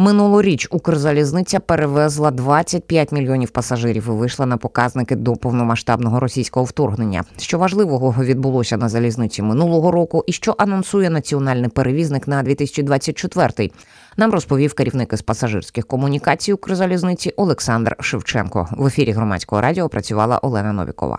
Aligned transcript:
Минулоріч 0.00 0.68
Укрзалізниця 0.70 1.60
перевезла 1.60 2.30
25 2.30 3.12
мільйонів 3.12 3.50
пасажирів 3.50 4.04
і 4.08 4.10
вийшла 4.10 4.46
на 4.46 4.56
показники 4.56 5.16
до 5.16 5.36
повномасштабного 5.36 6.20
російського 6.20 6.64
вторгнення. 6.64 7.24
Що 7.38 7.58
важливого 7.58 8.24
відбулося 8.24 8.76
на 8.76 8.88
залізниці 8.88 9.42
минулого 9.42 9.90
року, 9.90 10.24
і 10.26 10.32
що 10.32 10.54
анонсує 10.58 11.10
національний 11.10 11.70
перевізник 11.70 12.28
на 12.28 12.42
2024 12.42 13.70
Нам 14.16 14.30
розповів 14.30 14.74
керівник 14.74 15.12
із 15.12 15.22
пасажирських 15.22 15.86
комунікацій 15.86 16.52
Укрзалізниці 16.52 17.30
Олександр 17.36 17.96
Шевченко. 18.00 18.68
В 18.72 18.86
ефірі 18.86 19.12
громадського 19.12 19.62
радіо 19.62 19.88
працювала 19.88 20.38
Олена 20.38 20.72
Новікова. 20.72 21.18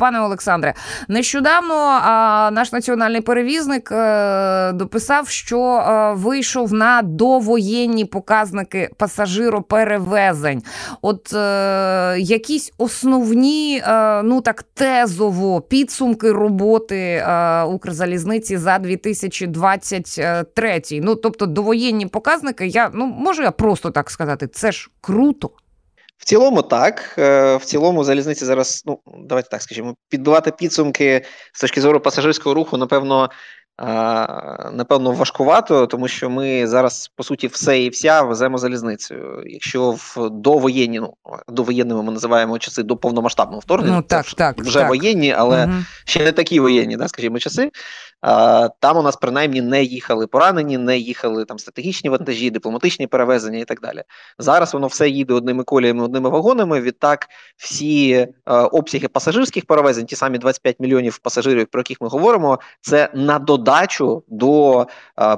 Пане 0.00 0.20
Олександре, 0.20 0.74
нещодавно 1.08 1.74
а, 1.74 2.50
наш 2.52 2.72
національний 2.72 3.20
перевізник 3.20 3.92
а, 3.92 4.68
е, 4.70 4.72
дописав, 4.72 5.28
що 5.28 5.60
а, 5.60 6.10
е, 6.10 6.14
вийшов 6.14 6.72
на 6.72 7.02
довоєнні 7.02 8.04
показники 8.04 8.90
пасажироперевезень. 8.96 10.62
От 11.02 11.32
е, 11.32 12.16
якісь 12.18 12.72
основні, 12.78 13.82
ну 14.24 14.40
так 14.40 14.62
тезово 14.62 15.60
підсумки 15.60 16.32
роботи 16.32 17.26
Укрзалізниці 17.66 18.56
за 18.56 18.78
2023. 18.78 20.82
Ну 20.92 21.14
тобто 21.14 21.46
довоєнні 21.46 22.06
показники. 22.06 22.66
Я 22.66 22.90
ну 22.94 23.06
можу 23.06 23.42
я 23.42 23.50
просто 23.50 23.90
так 23.90 24.10
сказати, 24.10 24.46
це 24.46 24.72
ж 24.72 24.90
круто. 25.00 25.50
В 26.20 26.24
цілому, 26.24 26.62
так. 26.62 27.14
Е, 27.18 27.56
в 27.56 27.64
цілому, 27.64 28.04
залізниці 28.04 28.44
зараз, 28.44 28.82
ну 28.86 28.98
давайте 29.24 29.48
так 29.48 29.62
скажімо, 29.62 29.94
підбивати 30.08 30.50
підсумки 30.50 31.24
з 31.52 31.60
точки 31.60 31.80
зору 31.80 32.00
пасажирського 32.00 32.54
руху, 32.54 32.76
напевно, 32.76 33.30
напевно, 34.72 35.12
важкувато, 35.12 35.86
тому 35.86 36.08
що 36.08 36.30
ми 36.30 36.66
зараз, 36.66 37.10
по 37.16 37.22
суті, 37.22 37.46
все 37.46 37.82
і 37.82 37.88
вся 37.88 38.22
веземо 38.22 38.58
залізницею. 38.58 39.42
Якщо 39.46 39.90
в 39.90 40.30
довоєнні, 40.30 41.00
ну 41.00 41.14
довоєнними 41.48 42.02
ми 42.02 42.12
називаємо 42.12 42.58
часи 42.58 42.82
до 42.82 42.96
повномасштабного 42.96 43.60
вторгнення, 43.60 43.96
ну, 43.96 44.02
так, 44.02 44.26
так, 44.26 44.58
вже 44.58 44.78
так. 44.78 44.88
воєнні, 44.88 45.32
але 45.32 45.64
угу. 45.64 45.74
ще 46.04 46.24
не 46.24 46.32
такі 46.32 46.60
воєнні, 46.60 46.96
да, 46.96 47.08
скажімо, 47.08 47.38
часи. 47.38 47.70
Там 48.80 48.96
у 48.96 49.02
нас 49.02 49.16
принаймні 49.16 49.62
не 49.62 49.82
їхали 49.82 50.26
поранені, 50.26 50.78
не 50.78 50.98
їхали 50.98 51.44
там 51.44 51.58
стратегічні 51.58 52.10
вантажі, 52.10 52.50
дипломатичні 52.50 53.06
перевезення 53.06 53.58
і 53.58 53.64
так 53.64 53.80
далі. 53.80 54.02
Зараз 54.38 54.74
воно 54.74 54.86
все 54.86 55.08
їде 55.08 55.34
одними 55.34 55.64
коліями, 55.64 56.04
одними 56.04 56.28
вагонами. 56.30 56.80
Відтак, 56.80 57.28
всі 57.56 58.28
обсяги 58.72 59.08
пасажирських 59.08 59.66
перевезень, 59.66 60.06
ті 60.06 60.16
самі 60.16 60.38
25 60.38 60.80
мільйонів 60.80 61.18
пасажирів, 61.18 61.66
про 61.66 61.80
яких 61.80 62.00
ми 62.00 62.08
говоримо, 62.08 62.58
це 62.80 63.10
на 63.14 63.38
додачу 63.38 64.24
до 64.28 64.86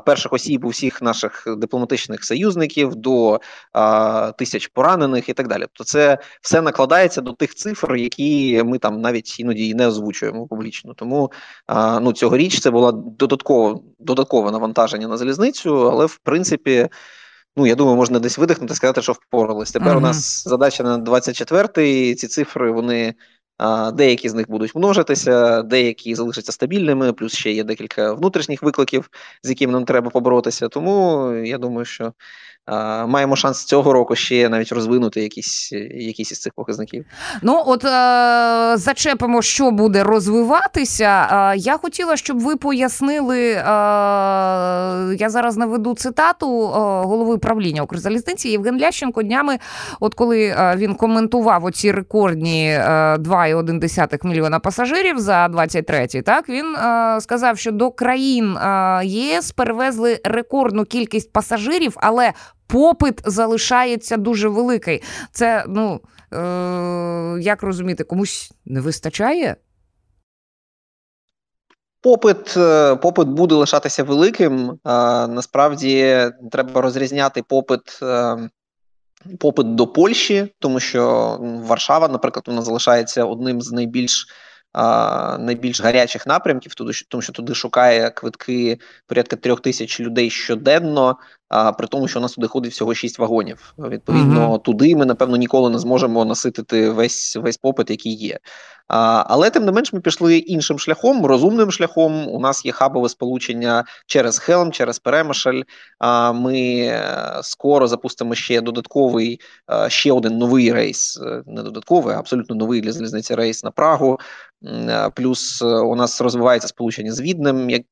перших 0.07 0.33
осіб 0.33 0.65
усіх 0.65 1.03
наших 1.03 1.45
дипломатичних 1.59 2.25
союзників, 2.25 2.95
до 2.95 3.41
тисяч 4.39 4.67
поранених 4.67 5.29
і 5.29 5.33
так 5.33 5.49
далі. 5.49 5.61
Тобто, 5.61 5.85
це 5.85 6.19
все 6.41 6.63
накладається 6.63 7.21
до 7.21 7.33
тих 7.33 7.55
цифр, 7.55 7.97
які 7.97 8.63
ми 8.65 8.79
там 8.79 9.01
навіть 9.01 9.41
іноді 9.41 9.75
не 9.75 9.87
озвучуємо 9.87 10.47
публічно. 10.47 10.95
Тому 10.95 11.33
ну 12.01 12.13
цьогоріч 12.13 12.61
це 12.61 12.72
було 12.73 12.93
додатково 12.93 13.83
додаткове 13.99 14.51
навантаження 14.51 15.09
на 15.09 15.17
залізницю, 15.17 15.91
але 15.91 16.07
в 16.07 16.17
принципі. 16.17 16.89
Ну, 17.57 17.67
я 17.67 17.75
думаю, 17.75 17.97
можна 17.97 18.19
десь 18.19 18.39
видихнути 18.39 18.75
сказати, 18.75 19.03
що 19.03 19.13
впорались. 19.13 19.73
Тепер 19.73 19.95
mm-hmm. 19.95 19.97
у 19.97 20.01
нас 20.01 20.45
задача 20.45 20.83
на 20.83 20.99
24-й. 20.99 22.15
Ці 22.15 22.29
цифри 22.29 22.73
вони 22.73 23.15
деякі 23.93 24.29
з 24.29 24.35
них 24.35 24.51
будуть 24.51 24.75
множитися, 24.75 25.63
деякі 25.63 26.15
залишаться 26.15 26.53
стабільними. 26.53 27.13
Плюс 27.13 27.35
ще 27.35 27.53
є 27.53 27.65
декілька 27.65 28.13
внутрішніх 28.13 28.63
викликів, 28.63 29.11
з 29.43 29.49
якими 29.49 29.73
нам 29.73 29.85
треба 29.85 30.11
поборотися. 30.11 30.69
Тому 30.69 31.31
я 31.33 31.59
думаю, 31.59 31.85
що 31.85 32.13
маємо 33.07 33.37
шанс 33.37 33.65
цього 33.65 33.93
року 33.93 34.17
ще 34.17 34.49
навіть 34.49 34.73
розвинути 34.73 35.23
якісь 35.23 35.73
якісь 35.95 36.33
із 36.33 36.41
цих 36.41 36.53
показників. 36.53 37.05
Ну 37.43 37.63
от 37.67 37.85
е- 37.85 38.77
зачепимо, 38.77 39.43
що 39.43 39.71
буде 39.71 40.05
розвиватися. 40.05 41.29
Е- 41.33 41.57
я 41.59 41.77
хотіла, 41.77 42.17
щоб 42.17 42.41
ви 42.41 42.57
пояснили. 42.57 43.51
Е- 43.51 43.63
я 45.19 45.27
зараз 45.29 45.57
наведу 45.57 45.95
цитату 45.95 46.67
голови 47.05 47.39
правління 47.39 47.83
Укрзалізниці 47.83 48.49
Євген 48.49 48.81
Лященко 48.81 49.23
днями. 49.23 49.59
От 50.01 50.15
коли 50.15 50.57
він 50.77 50.95
коментував 50.95 51.65
оці 51.65 51.93
рекордні 51.93 52.79
2,1 53.51 54.15
е, 54.15 54.29
мільйона 54.29 54.59
пасажирів 54.61 55.21
за 55.21 55.47
23-й, 55.47 56.23
так 56.23 56.49
він 56.49 56.77
е, 56.77 57.21
сказав, 57.21 57.59
що 57.59 57.73
до 57.73 57.91
країн 57.91 58.59
ЄС 59.05 59.53
перевезли 59.53 60.21
рекордну 60.25 60.85
кількість 60.85 61.33
пасажирів, 61.33 61.93
але 61.97 62.33
попит 62.73 63.21
залишається 63.25 64.17
дуже 64.17 64.49
великий. 64.49 65.03
Це, 65.33 65.65
ну 65.69 66.01
е, 66.33 67.41
як 67.41 67.63
розуміти, 67.63 68.05
комусь 68.05 68.53
не 68.65 68.81
вистачає? 68.81 69.57
Попит 72.03 72.57
е, 72.57 72.97
попит 72.97 73.29
буде 73.29 73.55
лишатися 73.55 74.05
великим. 74.05 74.79
Насправді 75.29 76.27
треба 76.53 76.81
розрізняти 76.81 77.43
попит 77.43 77.99
е, 78.03 78.37
попит 79.39 79.75
до 79.75 79.87
Польщі, 79.87 80.55
тому 80.59 80.81
що 80.81 81.37
Варшава, 81.41 82.09
наприклад, 82.09 82.45
вона 82.47 82.63
залишається 82.63 83.25
одним 83.25 83.63
з 83.63 83.73
найбільш 83.73 84.27
а, 84.73 85.39
найбільш 85.39 85.81
гарячих 85.81 86.27
напрямків, 86.27 86.75
тому 87.09 87.23
що 87.23 87.33
туди 87.33 87.55
шукає 87.55 88.11
квитки 88.11 88.79
порядка 89.07 89.37
трьох 89.37 89.61
тисяч 89.61 90.01
людей 90.01 90.31
щоденно 90.31 91.17
а 91.53 91.73
при 91.73 91.87
тому, 91.87 92.09
що 92.09 92.19
у 92.19 92.23
нас 92.23 92.33
туди 92.33 92.47
ходить 92.47 92.73
всього 92.73 92.95
6 92.95 93.19
вагонів. 93.19 93.75
Відповідно, 93.79 94.53
uh-huh. 94.53 94.63
туди 94.63 94.97
ми 94.97 95.07
напевно 95.07 95.37
ніколи 95.37 95.71
не 95.71 95.79
зможемо 95.79 96.25
наситити 96.25 96.91
весь 96.91 97.37
весь 97.37 97.57
попит, 97.57 97.91
який 97.91 98.15
є. 98.15 98.39
А, 98.93 99.25
Але 99.29 99.51
тим 99.51 99.65
не 99.65 99.73
менш, 99.73 99.93
ми 99.93 100.01
пішли 100.01 100.37
іншим 100.37 100.79
шляхом, 100.79 101.27
розумним 101.27 101.71
шляхом. 101.71 102.29
У 102.29 102.41
нас 102.41 102.65
є 102.65 102.73
хабове 102.73 103.09
сполучення 103.09 103.85
через 104.07 104.39
Хелм, 104.39 104.73
через 104.73 104.99
Перемишль. 104.99 105.61
А 105.99 106.33
ми 106.33 106.59
е, 106.59 107.41
скоро 107.43 107.87
запустимо 107.87 108.35
ще 108.35 108.61
додатковий 108.61 109.41
е, 109.73 109.91
ще 109.91 110.13
один 110.13 110.39
новий 110.39 110.73
рейс, 110.73 111.21
е, 111.23 111.43
не 111.47 111.63
додатковий, 111.63 112.15
а 112.15 112.19
абсолютно 112.19 112.57
новий 112.57 112.81
для 112.81 112.93
залізниці 112.93 113.35
рейс 113.35 113.65
на 113.65 113.71
Прагу. 113.71 114.19
Плюс 115.15 115.63
у 115.63 115.95
нас 115.95 116.21
розвивається 116.21 116.69
сполучення 116.69 117.13
з 117.13 117.21
Віднем. 117.21 117.71
Як 117.71 117.83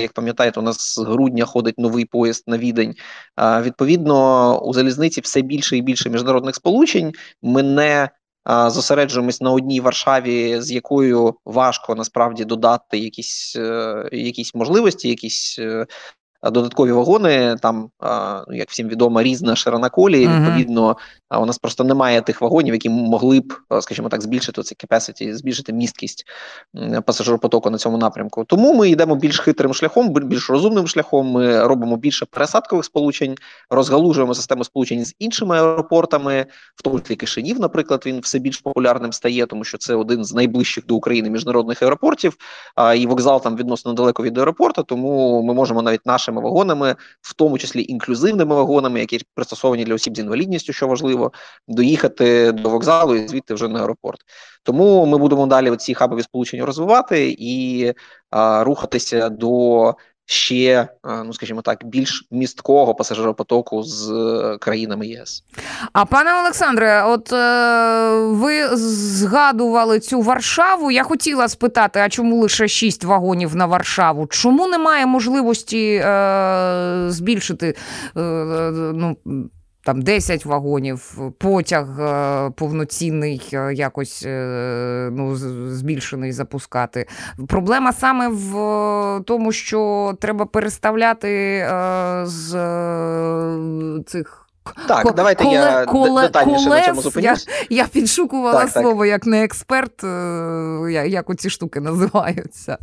як 0.00 0.12
пам'ятаєте, 0.12 0.60
у 0.60 0.62
нас 0.62 0.94
з 0.94 0.98
грудня 0.98 1.44
ходить 1.44 1.78
новий 1.78 2.04
поїзд 2.04 2.44
на 2.46 2.58
відень. 2.58 2.94
Відповідно, 3.38 4.58
у 4.60 4.74
залізниці 4.74 5.20
все 5.20 5.42
більше 5.42 5.76
і 5.76 5.82
більше 5.82 6.10
міжнародних 6.10 6.54
сполучень. 6.54 7.12
Ми 7.42 7.62
не 7.62 8.08
зосереджуємось 8.46 9.40
на 9.40 9.50
одній 9.50 9.80
Варшаві, 9.80 10.60
з 10.60 10.72
якою 10.72 11.34
важко 11.44 11.94
насправді 11.94 12.44
додати 12.44 12.98
якісь 12.98 13.56
е, 13.56 14.08
якісь 14.12 14.54
можливості, 14.54 15.08
якісь 15.08 15.56
е, 15.58 15.86
додаткові 16.44 16.92
вагони. 16.92 17.56
Там, 17.62 17.90
ну, 18.48 18.56
як 18.56 18.70
всім 18.70 18.88
відомо, 18.88 19.22
різна 19.22 19.56
ширина 19.56 19.88
колії. 19.88 20.26
Uh-huh. 20.26 20.40
Відповідно, 20.40 20.96
у 21.40 21.46
нас 21.46 21.58
просто 21.58 21.84
немає 21.84 22.20
тих 22.20 22.40
вагонів, 22.40 22.74
які 22.74 22.88
могли 22.88 23.40
б, 23.40 23.54
скажімо 23.80 24.08
так, 24.08 24.22
збільшити 24.22 24.62
цей 24.62 24.78
capacity, 24.84 25.34
збільшити 25.34 25.72
місткість 25.72 26.24
пасажиропотоку 27.04 27.70
на 27.70 27.78
цьому 27.78 27.98
напрямку. 27.98 28.44
Тому 28.44 28.74
ми 28.74 28.90
йдемо 28.90 29.16
більш 29.16 29.40
хитрим 29.40 29.74
шляхом, 29.74 30.08
більш 30.08 30.50
розумним 30.50 30.88
шляхом. 30.88 31.26
Ми 31.26 31.66
робимо 31.66 31.96
більше 31.96 32.26
пересадкових 32.30 32.84
сполучень, 32.84 33.34
розгалужуємо 33.70 34.34
систему 34.34 34.64
сполучень 34.64 35.04
з 35.04 35.14
іншими 35.18 35.56
аеропортами, 35.56 36.46
в 36.76 36.82
тому 36.82 37.00
числі 37.00 37.16
Кишинів, 37.16 37.60
наприклад, 37.60 38.02
він 38.06 38.20
все 38.20 38.38
більш 38.38 38.58
популярним 38.58 39.12
стає, 39.12 39.46
тому 39.46 39.64
що 39.64 39.78
це 39.78 39.94
один 39.94 40.24
з 40.24 40.34
найближчих 40.34 40.86
до 40.86 40.94
України 40.94 41.30
міжнародних 41.30 41.82
аеропортів. 41.82 42.36
А 42.74 42.94
і 42.94 43.06
вокзал 43.06 43.42
там 43.42 43.56
відносно 43.56 43.92
далеко 43.92 44.22
від 44.22 44.38
аеропорту, 44.38 44.82
тому 44.82 45.42
ми 45.42 45.54
можемо 45.54 45.82
навіть 45.82 46.06
нашими 46.32 46.40
вагонами, 46.40 46.96
в 47.20 47.34
тому 47.34 47.58
числі 47.58 47.84
інклюзивними 47.88 48.54
вагонами, 48.54 49.00
які 49.00 49.20
пристосовані 49.34 49.84
для 49.84 49.94
осіб 49.94 50.16
з 50.16 50.20
інвалідністю, 50.20 50.72
що 50.72 50.88
важливо 50.88 51.32
доїхати 51.68 52.52
до 52.52 52.70
вокзалу 52.70 53.14
і 53.14 53.28
звідти 53.28 53.54
вже 53.54 53.68
на 53.68 53.80
аеропорт. 53.80 54.20
Тому 54.62 55.06
ми 55.06 55.18
будемо 55.18 55.46
далі 55.46 55.76
ці 55.76 55.94
хабові 55.94 56.22
сполучення 56.22 56.66
розвивати 56.66 57.36
і 57.38 57.92
а, 58.30 58.64
рухатися 58.64 59.28
до 59.28 59.94
ще, 60.26 60.88
ну 61.04 61.32
скажімо 61.32 61.62
так, 61.62 61.84
більш 61.84 62.26
місткого 62.30 62.94
пасажиропотоку 62.94 63.82
з 63.82 64.10
е, 64.10 64.58
країнами 64.58 65.06
ЄС. 65.06 65.44
А 65.92 66.04
пане 66.04 66.40
Олександре, 66.40 67.04
от 67.04 67.32
е, 67.32 68.10
ви 68.16 68.76
згадували 68.76 70.00
цю 70.00 70.20
Варшаву. 70.20 70.90
Я 70.90 71.02
хотіла 71.02 71.48
спитати, 71.48 72.00
а 72.00 72.08
чому 72.08 72.36
лише 72.36 72.68
шість 72.68 73.04
вагонів 73.04 73.56
на 73.56 73.66
Варшаву? 73.66 74.26
Чому 74.26 74.66
немає 74.66 75.06
можливості 75.06 76.02
е, 76.04 77.04
збільшити? 77.08 77.74
Е, 78.16 78.20
ну, 78.94 79.16
там 79.84 80.02
10 80.02 80.44
вагонів, 80.44 81.18
потяг 81.38 82.00
е, 82.00 82.50
повноцінний, 82.50 83.48
е, 83.52 83.74
якось 83.74 84.24
ну, 85.12 85.36
збільшений 85.70 86.32
запускати. 86.32 87.06
Проблема 87.48 87.92
саме 87.92 88.28
в 88.28 89.24
тому, 89.24 89.52
що 89.52 90.12
треба 90.20 90.46
переставляти 90.46 91.66
з 92.24 92.50
цих. 94.06 94.38
Так, 94.88 95.02
Ко- 95.02 95.10
давайте 95.10 95.44
коле, 95.44 95.54
я 95.54 95.84
коле, 95.84 96.22
детальніше 96.22 96.64
колес, 96.64 96.80
на 96.80 96.86
цьому 96.86 97.02
зупинюсь. 97.02 97.46
Я, 97.70 97.82
я 97.82 97.86
підшукувала 97.86 98.60
так, 98.60 98.70
слово 98.70 99.00
так. 99.00 99.08
як 99.08 99.26
не 99.26 99.44
експерт, 99.44 100.04
як 101.08 101.30
оці 101.30 101.50
штуки 101.50 101.80
називаються. 101.80 102.78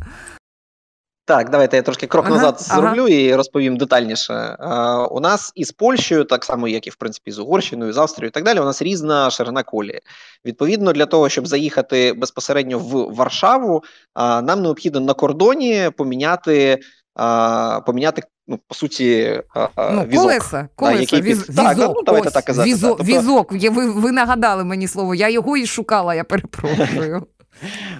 Так, 1.30 1.50
давайте 1.50 1.76
я 1.76 1.82
трошки 1.82 2.06
крок 2.06 2.26
ага, 2.26 2.34
назад 2.34 2.60
зроблю 2.60 3.02
ага. 3.02 3.08
і 3.08 3.34
розповім 3.34 3.76
детальніше. 3.76 4.56
А, 4.58 5.06
у 5.06 5.20
нас 5.20 5.52
із 5.54 5.72
Польщею, 5.72 6.24
так 6.24 6.44
само, 6.44 6.68
як 6.68 6.86
і 6.86 6.90
в 6.90 6.96
принципі 6.96 7.30
з 7.30 7.38
Угорщиною, 7.38 7.92
з 7.92 7.98
Австрією, 7.98 8.28
і 8.28 8.30
так 8.30 8.44
далі, 8.44 8.60
у 8.60 8.64
нас 8.64 8.82
різна 8.82 9.30
ширина 9.30 9.62
колії. 9.62 10.00
Відповідно, 10.44 10.92
для 10.92 11.06
того, 11.06 11.28
щоб 11.28 11.46
заїхати 11.46 12.12
безпосередньо 12.12 12.78
в 12.78 13.14
Варшаву, 13.14 13.82
а, 14.14 14.42
нам 14.42 14.62
необхідно 14.62 15.00
на 15.00 15.14
кордоні 15.14 15.90
поміняти. 15.96 16.78
А, 17.14 17.80
поміняти, 17.86 18.22
ну, 18.48 18.58
по 18.68 18.74
суті, 18.74 19.40
ну, 19.76 20.04
візок. 20.04 20.22
Колеса, 20.22 20.68
колеса, 20.76 21.00
який 21.00 21.22
віз, 21.22 21.38
під... 21.38 21.50
візок, 21.50 21.64
так, 21.64 21.76
ну, 21.78 22.02
давайте 22.02 22.28
ось, 22.28 22.34
так 22.34 22.44
казати. 22.44 22.68
Візок, 22.68 22.98
тобто... 22.98 23.12
візок. 23.12 23.52
Ви, 23.52 23.90
ви 23.90 24.12
нагадали 24.12 24.64
мені 24.64 24.88
слово, 24.88 25.14
я 25.14 25.28
його 25.28 25.56
і 25.56 25.66
шукала, 25.66 26.14
я 26.14 26.24
перепрошую. 26.24 27.26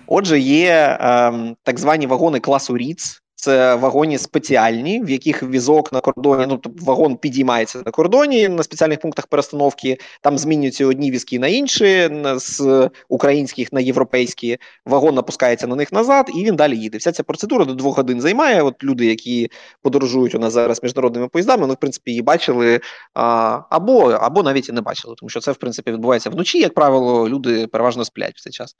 Отже, 0.06 0.38
є 0.40 0.98
е, 1.00 1.32
так 1.62 1.78
звані 1.78 2.06
вагони 2.06 2.40
класу 2.40 2.78
Ріц. 2.78 3.22
Це 3.40 3.74
вагоні 3.74 4.18
спеціальні, 4.18 5.02
в 5.04 5.10
яких 5.10 5.42
візок 5.42 5.92
на 5.92 6.00
кордоні, 6.00 6.46
ну 6.48 6.56
тобто 6.56 6.84
вагон 6.84 7.16
підіймається 7.16 7.82
на 7.86 7.92
кордоні 7.92 8.48
на 8.48 8.62
спеціальних 8.62 9.00
пунктах 9.00 9.26
перестановки. 9.26 9.98
Там 10.22 10.38
змінюються 10.38 10.86
одні 10.86 11.10
візки 11.10 11.38
на 11.38 11.46
інші, 11.46 12.10
з 12.36 12.90
українських 13.08 13.72
на 13.72 13.80
європейські. 13.80 14.58
Вагон 14.86 15.14
напускається 15.14 15.66
на 15.66 15.76
них 15.76 15.92
назад, 15.92 16.30
і 16.34 16.44
він 16.44 16.56
далі 16.56 16.76
їде. 16.76 16.98
Вся 16.98 17.12
ця 17.12 17.22
процедура 17.22 17.64
до 17.64 17.74
двох 17.74 17.96
годин 17.96 18.20
займає. 18.20 18.62
От 18.62 18.84
люди, 18.84 19.06
які 19.06 19.50
подорожують 19.82 20.34
у 20.34 20.38
нас 20.38 20.52
зараз 20.52 20.82
міжнародними 20.82 21.28
поїздами, 21.28 21.60
вони 21.60 21.74
в 21.74 21.80
принципі 21.80 22.10
її 22.10 22.22
бачили 22.22 22.80
або 23.14 24.10
або 24.10 24.42
навіть 24.42 24.68
і 24.68 24.72
не 24.72 24.80
бачили, 24.80 25.14
тому 25.18 25.30
що 25.30 25.40
це 25.40 25.52
в 25.52 25.56
принципі 25.56 25.92
відбувається 25.92 26.30
вночі. 26.30 26.58
Як 26.58 26.74
правило, 26.74 27.28
люди 27.28 27.66
переважно 27.66 28.04
сплять 28.04 28.36
в 28.36 28.42
цей 28.42 28.52
час. 28.52 28.76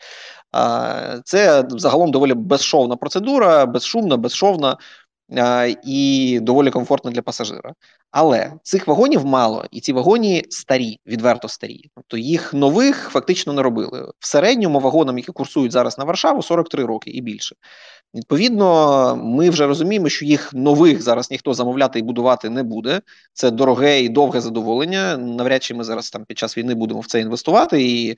Це 1.25 1.65
загалом 1.71 2.11
доволі 2.11 2.35
безшовна 2.35 2.97
процедура, 2.97 3.67
безшумна, 3.67 4.17
безшовна 4.17 4.50
безкоштовна 4.59 4.77
і 5.85 6.39
доволі 6.43 6.71
комфортна 6.71 7.11
для 7.11 7.23
пасажира. 7.23 7.75
Але 8.11 8.53
цих 8.63 8.87
вагонів 8.87 9.27
мало, 9.27 9.65
і 9.71 9.81
ці 9.81 9.93
вагоні 9.93 10.45
старі, 10.51 10.99
відверто 11.07 11.49
старі. 11.49 11.91
Тобто 11.97 12.17
їх 12.17 12.55
нових 12.55 13.09
фактично 13.13 13.53
не 13.53 13.63
робили. 13.63 14.13
В 14.19 14.27
середньому 14.27 14.81
вагонам, 14.81 15.19
які 15.19 15.33
курсують 15.33 15.73
зараз 15.73 15.99
на 15.99 16.05
Варшаву, 16.05 16.43
43 16.43 16.85
роки 16.85 17.11
і 17.11 17.21
більше. 17.21 17.57
Відповідно, 18.15 19.17
ми 19.25 19.51
вже 19.51 19.67
розуміємо, 19.67 20.09
що 20.09 20.25
їх 20.25 20.55
нових 20.55 21.03
зараз 21.03 21.31
ніхто 21.31 21.55
замовляти 21.55 21.99
і 21.99 22.03
будувати 22.03 22.51
не 22.51 22.63
буде. 22.63 23.01
Це 23.33 23.51
дороге 23.51 24.03
і 24.03 24.09
довге 24.09 24.41
задоволення. 24.41 25.17
Навряд 25.17 25.63
чи 25.63 25.75
ми 25.75 25.85
зараз 25.85 26.11
там 26.11 26.25
під 26.25 26.39
час 26.39 26.59
війни 26.59 26.75
будемо 26.75 27.01
в 27.01 27.07
це 27.07 27.21
інвестувати, 27.21 27.83
і 27.83 28.17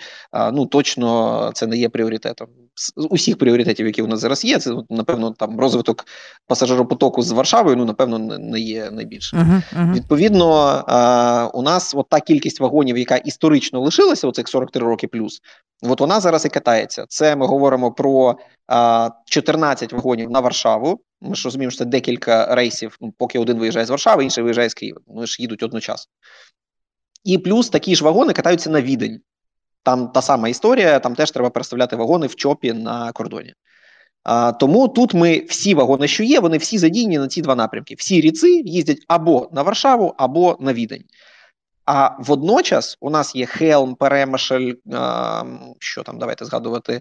ну 0.53 0.67
точно 0.67 1.51
це 1.55 1.67
не 1.67 1.77
є 1.77 1.89
пріоритетом. 1.89 2.49
З 2.75 2.93
усіх 3.11 3.39
пріоритетів, 3.39 3.87
які 3.87 4.03
у 4.03 4.07
нас 4.07 4.21
зараз 4.21 4.45
є, 4.45 4.59
це 4.59 4.75
напевно 4.91 5.31
там 5.31 5.61
розвиток 5.61 6.07
пасажиропотоку 6.47 7.23
з 7.23 7.33
Варшавою. 7.33 7.77
Ну 7.77 7.85
напевно, 7.85 8.19
не 8.39 8.61
є 8.61 8.91
найбільшим. 8.91 9.39
Uh-huh, 9.39 9.63
uh-huh. 9.83 9.95
Відповідно, 9.95 11.51
у 11.55 11.63
нас 11.63 11.95
от 11.95 12.09
та 12.09 12.21
кількість 12.21 12.61
вагонів, 12.61 12.99
яка 12.99 13.17
історично 13.17 13.81
лишилася, 13.81 14.29
оцих 14.29 14.49
43 14.49 14.87
роки 14.87 15.09
плюс, 15.09 15.41
от 15.83 16.01
вона 16.01 16.21
зараз 16.21 16.45
і 16.45 16.49
катається. 16.49 17.05
Це 17.09 17.37
ми 17.37 17.47
говоримо 17.47 17.93
про 17.93 18.37
14 19.27 19.93
вагонів 19.93 20.31
на 20.31 20.41
Варшаву. 20.41 21.01
Ми 21.21 21.35
ж 21.35 21.45
розуміємо, 21.45 21.71
що 21.71 21.79
це 21.79 21.85
декілька 21.85 22.55
рейсів, 22.55 22.97
ну, 23.01 23.15
поки 23.19 23.39
один 23.39 23.59
виїжджає 23.59 23.87
з 23.87 23.91
Варшави, 23.91 24.25
інший 24.25 24.45
виїжджає 24.45 24.71
з 24.71 24.75
Києва. 24.75 25.01
Вони 25.07 25.27
ж 25.27 25.43
їдуть 25.43 25.63
одночасно. 25.63 26.13
І 27.25 27.39
плюс 27.39 27.69
такі 27.69 27.97
ж 27.97 28.05
вагони 28.05 28.33
катаються 28.33 28.71
на 28.71 28.83
відень. 28.83 29.21
Там 29.83 30.09
та 30.09 30.23
сама 30.23 30.49
історія, 30.49 30.99
там 30.99 31.15
теж 31.15 31.31
треба 31.31 31.51
переставляти 31.51 31.97
вагони 31.97 32.27
в 32.27 32.35
чопі 32.35 32.73
на 32.73 33.13
кордоні. 33.13 33.55
А, 34.25 34.53
Тому 34.53 34.89
тут 34.89 35.15
ми 35.15 35.45
всі 35.49 35.75
вагони, 35.75 36.09
що 36.09 36.23
є, 36.23 36.41
вони 36.41 36.57
всі 36.57 36.79
задіяні 36.79 37.19
на 37.19 37.29
ці 37.29 37.43
два 37.43 37.55
напрямки. 37.55 37.95
Всі 37.99 38.21
ріци 38.21 38.63
їздять 38.65 39.05
або 39.09 39.49
на 39.53 39.63
Варшаву, 39.63 40.15
або 40.17 40.57
на 40.61 40.73
відень. 40.73 41.05
А 41.85 42.11
водночас 42.19 42.97
у 43.01 43.11
нас 43.11 43.35
є 43.35 43.47
Хелм, 43.47 43.95
Перемишль, 43.95 44.73
що 45.79 46.03
там 46.03 46.19
давайте 46.19 46.45
згадувати, 46.45 47.01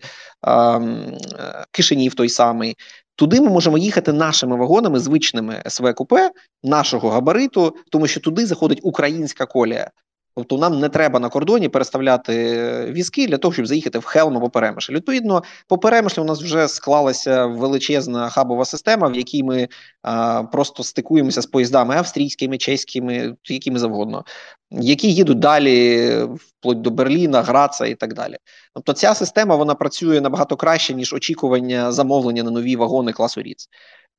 Кишинів 1.72 2.14
той 2.14 2.30
самий. 2.30 2.78
Туди 3.16 3.42
ми 3.42 3.50
можемо 3.50 3.78
їхати 3.78 4.14
нашими 4.14 4.56
вагонами, 4.58 5.00
звичними 5.00 5.64
СВ 5.68 5.94
купе 5.94 6.32
нашого 6.64 7.10
габариту, 7.10 7.76
тому 7.92 8.08
що 8.08 8.20
туди 8.20 8.46
заходить 8.46 8.80
українська 8.84 9.46
колія. 9.46 9.92
Тобто 10.36 10.58
нам 10.58 10.80
не 10.80 10.90
треба 10.90 11.20
на 11.20 11.30
кордоні 11.30 11.70
переставляти 11.70 12.66
візки 12.92 13.28
для 13.28 13.38
того, 13.38 13.54
щоб 13.54 13.68
заїхати 13.68 14.00
в 14.00 14.06
Хелм 14.06 14.38
або 14.38 14.50
Перемишль. 14.50 14.94
Відповідно, 14.94 15.44
по 15.68 15.78
Перемишлі 15.78 16.22
у 16.22 16.26
нас 16.26 16.42
вже 16.42 16.68
склалася 16.68 17.46
величезна 17.46 18.30
хабова 18.30 18.66
система, 18.66 19.08
в 19.08 19.16
якій 19.16 19.44
ми 19.44 19.68
а, 20.02 20.44
просто 20.44 20.84
стикуємося 20.84 21.42
з 21.42 21.46
поїздами 21.46 21.96
австрійськими, 21.96 22.58
чеськими, 22.58 23.36
якими 23.46 23.80
завгодно, 23.80 24.26
які 24.72 25.14
їдуть 25.14 25.40
далі 25.40 26.12
вплоть 26.24 26.82
до 26.82 26.92
Берліна, 26.92 27.42
Граца 27.42 27.86
і 27.86 27.96
так 27.96 28.14
далі. 28.14 28.38
Тобто, 28.74 28.94
ця 28.94 29.14
система 29.14 29.56
вона 29.56 29.76
працює 29.76 30.22
набагато 30.22 30.56
краще 30.56 30.94
ніж 30.94 31.14
очікування 31.14 31.92
замовлення 31.92 32.44
на 32.44 32.52
нові 32.52 32.76
вагони 32.76 33.12
класу 33.14 33.42
Ріц 33.42 33.70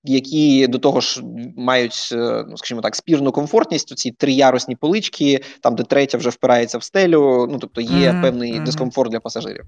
які 0.05 0.67
до 0.67 0.79
того 0.79 1.01
ж 1.01 1.23
мають, 1.57 2.09
е, 2.13 2.45
ну 2.49 2.57
скажімо 2.57 2.81
так, 2.81 2.97
спірну 2.97 3.33
комфортність. 3.33 3.99
Ці 3.99 4.11
триярусні 4.11 4.77
полички, 4.77 5.41
там 5.61 5.75
де 5.75 5.83
третя 5.83 6.19
вже 6.19 6.31
впирається 6.31 6.79
в 6.79 6.83
стелю. 6.83 7.49
Ну 7.51 7.59
тобто 7.59 7.81
є 7.81 7.89
mm-hmm. 7.89 8.23
певний 8.23 8.55
mm-hmm. 8.55 8.65
дискомфорт 8.65 9.11
для 9.11 9.21
пасажирів. 9.21 9.65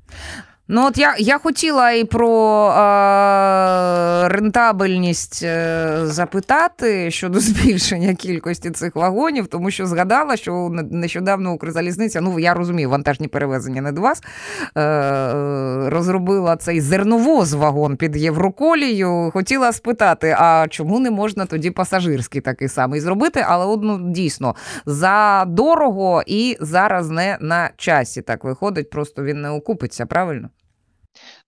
Ну, 0.69 0.87
от 0.87 0.99
я 0.99 1.15
я 1.19 1.39
хотіла 1.39 1.91
і 1.91 2.05
про 2.05 2.69
е, 2.71 4.29
рентабельність 4.29 5.43
е, 5.43 5.99
запитати 6.03 7.11
щодо 7.11 7.41
збільшення 7.41 8.15
кількості 8.15 8.71
цих 8.71 8.97
вагонів, 8.97 9.47
тому 9.47 9.71
що 9.71 9.87
згадала, 9.87 10.37
що 10.37 10.71
нещодавно 10.91 11.53
Укрзалізниця, 11.53 12.21
ну 12.21 12.39
я 12.39 12.55
розумію, 12.55 12.91
вантажні 12.91 13.29
перевезення 13.29 13.83
не 13.83 13.93
до 13.93 14.01
вас, 14.01 14.23
е, 14.77 15.91
розробила 15.91 16.57
цей 16.57 16.81
зерновоз 16.81 17.53
вагон 17.53 17.97
під 17.97 18.17
Євроколію. 18.17 19.31
Хотіла 19.33 19.73
спитати, 19.73 20.37
а 20.39 20.67
чому 20.71 21.01
не 21.01 21.11
можна 21.11 21.47
тоді 21.47 21.71
пасажирський 21.71 22.41
такий 22.41 22.69
самий 22.69 23.01
зробити? 23.01 23.45
Але 23.49 23.67
одну 23.67 24.11
дійсно 24.11 24.55
за 24.87 25.45
дорого 25.49 26.23
і 26.27 26.57
зараз 26.61 27.11
не 27.11 27.39
на 27.41 27.71
часі. 27.77 28.23
Так 28.23 28.45
виходить, 28.45 28.91
просто 28.91 29.23
він 29.23 29.43
не 29.43 29.51
окупиться, 29.51 30.07
правильно? 30.07 30.49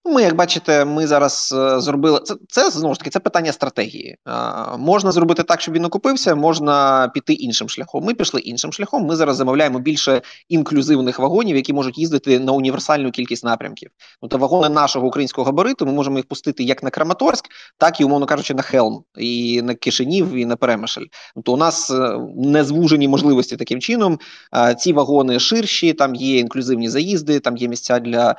Ми, 0.09 0.23
як 0.23 0.37
бачите, 0.37 0.85
ми 0.85 1.07
зараз 1.07 1.55
е, 1.59 1.81
зробили 1.81 2.21
це. 2.25 2.35
Це 2.49 2.71
знову 2.71 2.95
ж 2.95 3.01
таки 3.01 3.11
це 3.11 3.21
питання 3.21 3.53
стратегії. 3.53 4.17
Е, 4.29 4.33
можна 4.79 5.13
зробити 5.13 5.43
так, 5.43 5.61
щоб 5.61 5.75
він 5.75 5.85
окупився, 5.85 6.35
можна 6.35 7.09
піти 7.15 7.33
іншим 7.33 7.69
шляхом. 7.69 8.05
Ми 8.05 8.15
пішли 8.15 8.41
іншим 8.41 8.73
шляхом. 8.73 9.05
Ми 9.05 9.17
зараз 9.17 9.37
замовляємо 9.37 9.79
більше 9.79 10.23
інклюзивних 10.49 11.19
вагонів, 11.19 11.57
які 11.57 11.73
можуть 11.73 11.99
їздити 11.99 12.39
на 12.39 12.53
універсальну 12.53 13.11
кількість 13.11 13.45
напрямків. 13.45 13.91
Тобто 14.21 14.39
вагони 14.39 14.69
нашого 14.69 15.07
українського 15.07 15.45
габариту 15.45 15.87
ми 15.87 15.93
можемо 15.93 16.17
їх 16.17 16.27
пустити 16.27 16.65
як 16.65 16.83
на 16.83 16.91
Краматорськ, 16.91 17.45
так 17.79 18.01
і 18.01 18.05
умовно 18.05 18.27
кажучи, 18.27 18.55
на 18.55 18.63
Хелм, 18.63 19.03
і 19.19 19.63
на 19.63 19.75
Кишинів, 19.75 20.35
і 20.35 20.47
на 20.47 20.57
Перемишль. 20.57 21.05
Тобто 21.35 21.53
у 21.53 21.57
нас 21.57 21.91
е, 21.91 22.19
не 22.37 22.65
звужені 22.65 23.09
можливості 23.09 23.57
таким 23.57 23.81
чином. 23.81 24.19
Е, 24.57 24.75
ці 24.75 24.93
вагони 24.93 25.39
ширші, 25.39 25.93
там 25.93 26.15
є 26.15 26.39
інклюзивні 26.39 26.89
заїзди, 26.89 27.41
там 27.41 27.57
є 27.57 27.69
місця 27.69 27.99
для 27.99 28.37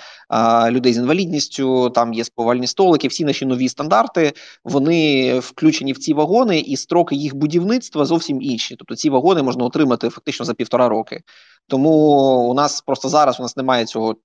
людей 0.72 0.94
з 0.94 0.98
інвалідністю 0.98 1.57
повністю. 1.58 1.90
Там 1.90 2.14
є 2.14 2.24
сповальні 2.24 2.68
столики, 2.68 3.08
всі 3.08 3.26
наші 3.26 3.46
нові 3.46 3.70
стандарти 3.70 4.34
вони 4.64 5.40
включені 5.40 5.94
в 5.94 5.98
ці 5.98 6.14
вагони, 6.14 6.60
і 6.60 6.78
строки 6.78 7.16
їх 7.16 7.36
будівництва 7.36 8.06
зовсім 8.06 8.42
інші. 8.42 8.76
Тобто 8.76 8.96
ці 8.96 9.10
вагони 9.10 9.44
можна 9.44 9.66
отримати 9.66 10.10
фактично 10.10 10.46
за 10.46 10.54
півтора 10.54 10.90
роки. 10.90 11.22
Тому 11.68 11.90
у 12.50 12.54
нас 12.54 12.82
просто 12.82 13.10
зараз 13.10 13.40
у 13.40 13.44
нас 13.44 13.58
немає 13.58 13.86
цього 13.86 14.16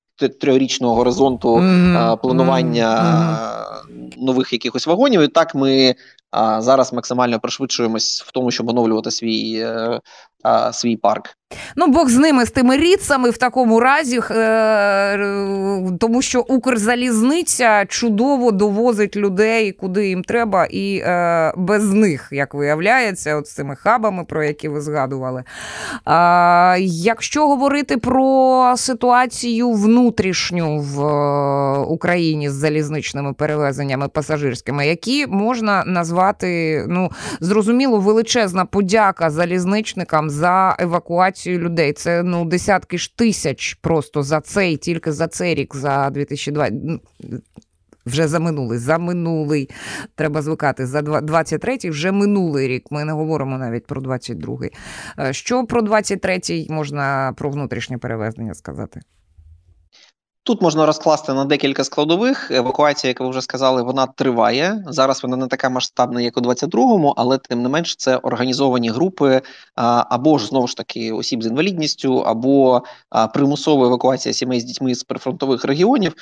трьохрічного 0.41 0.95
горизонту 0.95 1.57
mm-hmm. 1.57 2.17
планування 2.17 2.89
mm-hmm. 2.89 4.23
нових 4.23 4.53
якихось 4.53 4.87
вагонів. 4.87 5.21
І 5.21 5.29
так 5.29 5.55
ми 5.55 5.95
а 6.33 6.63
зараз 6.63 6.93
максимально 6.93 7.41
пришвидшуємось 7.41 8.25
в 8.27 8.33
тому, 8.33 8.51
щоб 8.51 8.69
оновлювати 8.69 9.11
свій 9.11 9.59
е, 9.59 10.01
а, 10.43 10.73
свій 10.73 10.97
парк. 10.97 11.37
Ну, 11.77 11.87
Бог 11.87 12.09
з 12.09 12.17
ними 12.17 12.47
з 12.47 12.51
тими 12.51 12.77
рідцями 12.77 13.31
в 13.31 13.39
такому 13.39 13.81
разі, 13.81 14.21
е, 14.31 15.19
тому 16.01 16.23
що 16.23 16.41
Укрзалізниця 16.41 17.85
чудово 17.89 18.51
довозить 18.53 19.17
людей, 19.17 19.73
куди 19.73 20.09
їм 20.09 20.25
треба, 20.25 20.65
і 20.65 20.97
е, 20.97 21.53
без 21.57 21.93
них, 21.93 22.29
як 22.33 22.55
виявляється, 22.55 23.37
от 23.37 23.47
з 23.47 23.53
цими 23.53 23.77
хабами, 23.77 24.25
про 24.25 24.45
які 24.45 24.69
ви 24.69 24.81
згадували. 24.81 25.45
Якщо 26.81 27.49
говорити 27.49 27.97
про 27.97 28.75
ситуацію 28.77 29.71
внутрішню 29.71 30.79
в 30.79 31.07
е, 31.07 31.79
Україні 31.79 32.51
з 32.51 32.53
залізничними 32.53 33.33
перевезеннями 33.33 34.09
пасажирськими, 34.09 34.87
які 34.87 35.27
можна 35.27 35.85
назвати, 35.87 36.22
ну, 36.89 37.11
зрозуміло, 37.41 38.01
величезна 38.01 38.65
подяка 38.65 39.31
залізничникам 39.31 40.31
за 40.31 40.77
евакуацію 40.79 41.59
людей. 41.59 41.93
Це 41.93 42.23
ну 42.23 42.45
десятки 42.45 42.99
ж 42.99 43.17
тисяч 43.17 43.75
просто 43.75 44.23
за 44.23 44.41
цей, 44.41 44.77
тільки 44.77 45.13
за 45.13 45.29
цей 45.29 45.55
рік, 45.55 45.77
за 45.77 46.11
2020. 46.11 46.75
Ну, 46.85 47.01
вже 48.07 48.29
за 48.29 48.39
минулий, 48.39 48.79
за 48.79 48.99
минулий. 48.99 49.71
Треба 50.15 50.43
звикати. 50.43 50.87
За 50.87 51.01
23-й 51.01 51.91
вже 51.91 52.13
минулий 52.13 52.69
рік. 52.69 52.87
Ми 52.91 53.05
не 53.05 53.13
говоримо 53.13 53.59
навіть 53.59 53.87
про 53.87 54.01
22-й. 54.01 54.71
Е, 55.19 55.33
що 55.33 55.67
про 55.67 55.83
23-й 55.83 56.67
можна 56.71 57.35
про 57.37 57.51
внутрішнє 57.51 57.99
перевезення 57.99 58.55
сказати? 58.55 59.01
Тут 60.45 60.63
можна 60.63 60.87
розкласти 60.87 61.33
на 61.33 61.45
декілька 61.45 61.85
складових. 61.85 62.51
Евакуація, 62.51 63.09
як 63.09 63.21
ви 63.21 63.29
вже 63.29 63.43
сказали, 63.43 63.83
вона 63.83 64.07
триває. 64.07 64.85
Зараз 64.87 65.23
вона 65.23 65.37
не 65.37 65.47
така 65.47 65.71
масштабна, 65.71 66.21
як 66.21 66.37
у 66.37 66.41
22-му, 66.41 67.15
але 67.17 67.39
тим 67.39 67.63
не 67.63 67.69
менш 67.69 67.97
це 67.97 68.17
організовані 68.17 68.91
групи 68.91 69.43
або 69.75 70.39
ж 70.39 70.47
знову 70.47 70.67
ж 70.67 70.77
таки 70.77 71.13
осіб 71.13 71.43
з 71.43 71.47
інвалідністю, 71.47 72.19
або 72.19 72.83
примусова 73.35 73.87
евакуація 73.87 74.33
сімей 74.33 74.61
з 74.61 74.65
дітьми 74.65 74.95
з 74.95 75.05
прифронтових 75.05 75.65
регіонів. 75.65 76.15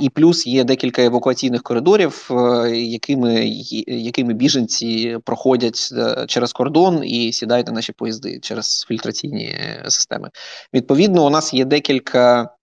І 0.00 0.10
плюс 0.10 0.46
є 0.46 0.64
декілька 0.64 1.02
евакуаційних 1.02 1.62
коридорів, 1.62 2.28
е, 2.30 2.70
якими 2.76 3.46
якими 3.86 4.34
біженці 4.34 5.18
проходять 5.24 5.88
е, 5.92 6.24
через 6.28 6.52
кордон 6.52 7.04
і 7.04 7.32
сідають 7.32 7.66
на 7.66 7.72
наші 7.72 7.92
поїзди 7.92 8.38
через 8.42 8.84
фільтраційні 8.88 9.44
е, 9.44 9.84
системи. 9.88 10.30
Відповідно, 10.74 11.26
у 11.26 11.30
нас 11.30 11.54
є 11.54 11.64
декілька 11.64 12.53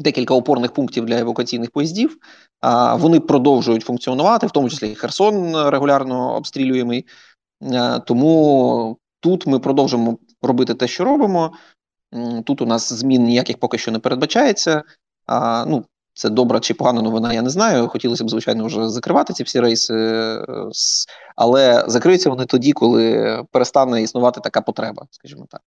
декілька 0.00 0.34
опорних 0.34 0.72
пунктів 0.72 1.06
для 1.06 1.18
евакуаційних 1.18 1.70
поїздів. 1.70 2.16
А 2.60 2.94
вони 2.94 3.20
продовжують 3.20 3.84
функціонувати, 3.84 4.46
в 4.46 4.50
тому 4.50 4.70
числі 4.70 4.88
і 4.90 4.94
Херсон 4.94 5.68
регулярно 5.68 6.36
обстрілюємий. 6.36 7.06
Тому 8.06 8.96
тут 9.20 9.46
ми 9.46 9.58
продовжимо 9.58 10.18
робити 10.42 10.74
те, 10.74 10.88
що 10.88 11.04
робимо. 11.04 11.52
Тут 12.44 12.62
у 12.62 12.66
нас 12.66 12.92
змін 12.92 13.24
ніяких 13.24 13.58
поки 13.58 13.78
що 13.78 13.90
не 13.90 13.98
передбачається. 13.98 14.82
А, 15.26 15.64
ну, 15.68 15.84
Це 16.14 16.30
добра 16.30 16.60
чи 16.60 16.74
погана 16.74 17.02
новина, 17.02 17.32
я 17.32 17.42
не 17.42 17.50
знаю. 17.50 17.88
Хотілося 17.88 18.24
б, 18.24 18.30
звичайно, 18.30 18.66
вже 18.66 18.88
закривати 18.88 19.32
ці 19.32 19.42
всі 19.42 19.60
рейси, 19.60 19.94
е, 19.94 20.46
але 21.36 21.84
закриються 21.86 22.30
вони 22.30 22.46
тоді, 22.46 22.72
коли 22.72 23.42
перестане 23.52 24.02
існувати 24.02 24.40
така 24.40 24.60
потреба, 24.60 25.06
скажімо 25.10 25.46
так. 25.50 25.60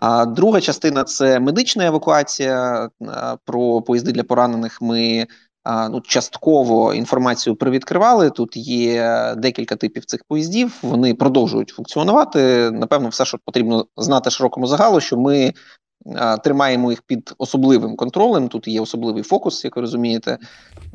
А 0.00 0.26
друга 0.26 0.60
частина 0.60 1.04
це 1.04 1.40
медична 1.40 1.86
евакуація. 1.86 2.88
Про 3.44 3.82
поїзди 3.82 4.12
для 4.12 4.22
поранених 4.22 4.82
ми 4.82 5.26
ну, 5.90 6.00
частково 6.00 6.94
інформацію 6.94 7.56
привідкривали. 7.56 8.30
Тут 8.30 8.56
є 8.56 9.34
декілька 9.36 9.76
типів 9.76 10.04
цих 10.04 10.20
поїздів. 10.28 10.78
Вони 10.82 11.14
продовжують 11.14 11.68
функціонувати. 11.68 12.70
Напевно, 12.70 13.08
все, 13.08 13.24
що 13.24 13.38
потрібно 13.44 13.86
знати 13.96 14.30
широкому 14.30 14.66
загалу, 14.66 15.00
що 15.00 15.16
ми. 15.16 15.52
Тримаємо 16.44 16.90
їх 16.90 17.02
під 17.02 17.34
особливим 17.38 17.96
контролем. 17.96 18.48
Тут 18.48 18.68
є 18.68 18.80
особливий 18.80 19.22
фокус, 19.22 19.64
як 19.64 19.76
ви 19.76 19.82
розумієте. 19.82 20.38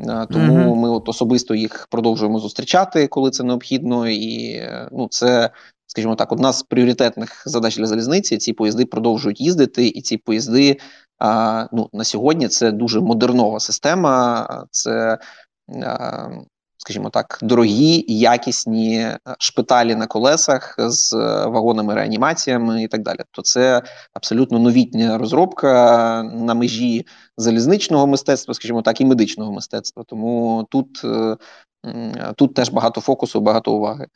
Тому 0.05 0.53
mm-hmm. 0.53 0.75
ми 0.75 0.89
от 0.89 1.10
особисто 1.10 1.55
їх 1.55 1.88
продовжуємо 1.91 2.39
зустрічати, 2.39 3.08
коли 3.08 3.31
це 3.31 3.43
необхідно, 3.43 4.10
і 4.10 4.62
ну 4.91 5.08
це 5.12 5.50
скажімо 5.91 6.15
так, 6.15 6.31
одна 6.31 6.53
з 6.53 6.63
пріоритетних 6.63 7.43
задач 7.45 7.77
для 7.77 7.86
залізниці. 7.86 8.38
Ці 8.38 8.53
поїзди 8.53 8.86
продовжують 8.86 9.41
їздити, 9.41 9.88
і 9.88 10.01
ці 10.01 10.17
поїзди 10.17 10.77
а, 11.19 11.67
ну, 11.71 11.89
на 11.93 12.03
сьогодні 12.03 12.48
це 12.48 12.71
дуже 12.71 13.01
модернова 13.01 13.60
система. 13.60 14.48
Це, 14.71 15.17
а, 15.83 16.27
скажімо 16.77 17.10
так, 17.10 17.39
дорогі, 17.41 18.05
якісні 18.07 19.07
шпиталі 19.39 19.95
на 19.95 20.07
колесах 20.07 20.75
з 20.77 21.13
вагонами 21.45 21.95
реанімаціями 21.95 22.83
і 22.83 22.88
так 22.88 23.03
далі. 23.03 23.19
То 23.31 23.41
це 23.41 23.81
абсолютно 24.13 24.60
новітня 24.60 25.17
розробка 25.17 26.24
на 26.24 26.53
межі 26.53 27.05
залізничного 27.38 28.07
мистецтва, 28.07 28.53
скажімо 28.53 28.81
так, 28.81 29.01
і 29.01 29.05
медичного 29.05 29.51
мистецтва. 29.51 30.03
Тому 30.07 30.67
тут. 30.69 31.01
Е, 31.05 31.38
тут 32.36 32.53
теж 32.53 32.69
багато 32.69 33.01
фокусу, 33.01 33.41
багато 33.41 33.74
уваги. 33.74 34.07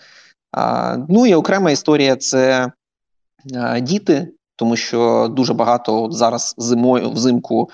Ну 1.09 1.25
і 1.25 1.35
окрема 1.35 1.71
історія 1.71 2.15
це 2.15 2.71
діти, 3.81 4.31
тому 4.55 4.75
що 4.75 5.27
дуже 5.35 5.53
багато 5.53 6.11
зараз 6.11 6.55
зимою 6.57 7.09
взимку 7.09 7.69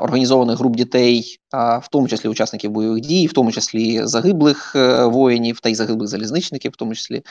організованих 0.00 0.58
груп 0.58 0.76
дітей, 0.76 1.36
в 1.52 1.88
тому 1.90 2.08
числі 2.08 2.28
учасників 2.28 2.70
бойових 2.70 3.00
дій, 3.00 3.26
в 3.26 3.32
тому 3.32 3.52
числі 3.52 4.06
загиблих 4.06 4.72
е, 4.76 5.04
воїнів 5.04 5.60
та 5.60 5.68
й 5.68 5.74
загиблих 5.74 6.08
залізничників, 6.08 6.72
в 6.72 6.76
тому 6.76 6.94
числі 6.94 7.22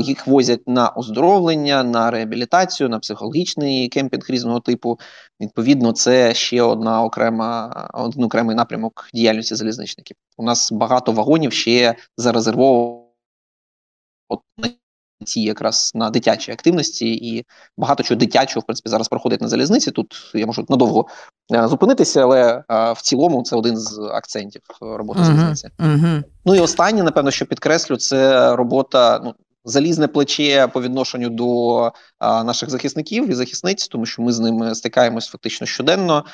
їх 0.00 0.26
возять 0.26 0.60
на 0.66 0.88
оздоровлення, 0.88 1.82
на 1.82 2.10
реабілітацію, 2.10 2.88
на 2.88 2.98
психологічний 2.98 3.88
кемпінг 3.88 4.24
різного 4.28 4.60
типу. 4.60 4.98
Відповідно, 5.40 5.92
це 5.92 6.34
ще 6.34 6.62
одна 6.62 7.02
окрема 7.02 7.88
один 7.94 8.24
окремий 8.24 8.56
напрямок 8.56 9.08
діяльності 9.14 9.54
залізничників. 9.54 10.16
У 10.36 10.42
нас 10.42 10.72
багато 10.72 11.12
вагонів 11.12 11.52
ще 11.52 11.94
зарезервовано 12.16 12.97
от 14.28 14.40
на 14.58 14.68
ці 15.24 15.40
якраз 15.40 15.92
на 15.94 16.10
дитячі 16.10 16.52
активності, 16.52 17.14
і 17.14 17.44
багато 17.76 18.02
чого 18.02 18.18
дитячого 18.18 18.60
в 18.60 18.66
принципі 18.66 18.88
зараз 18.88 19.08
проходить 19.08 19.40
на 19.40 19.48
залізниці. 19.48 19.90
Тут 19.90 20.14
я 20.34 20.46
можу 20.46 20.66
надовго 20.68 21.06
е, 21.54 21.68
зупинитися, 21.68 22.22
але 22.22 22.64
а, 22.68 22.92
в 22.92 23.00
цілому 23.00 23.42
це 23.42 23.56
один 23.56 23.76
з 23.76 23.98
акцентів 23.98 24.62
роботи 24.80 25.20
uh-huh, 25.20 25.24
залізниці. 25.24 25.68
Uh-huh. 25.78 26.22
Ну 26.44 26.54
і 26.54 26.58
останнє, 26.58 27.02
напевно, 27.02 27.30
що 27.30 27.46
підкреслю, 27.46 27.96
це 27.96 28.56
робота. 28.56 29.20
ну, 29.24 29.34
Залізне 29.64 30.08
плече 30.08 30.66
по 30.66 30.82
відношенню 30.82 31.28
до 31.28 31.92
а, 32.18 32.44
наших 32.44 32.70
захисників 32.70 33.30
і 33.30 33.34
захисниць, 33.34 33.88
тому 33.88 34.06
що 34.06 34.22
ми 34.22 34.32
з 34.32 34.40
ними 34.40 34.74
стикаємось 34.74 35.26
фактично 35.26 35.66
щоденно. 35.66 36.24